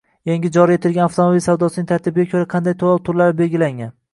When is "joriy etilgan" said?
0.55-1.03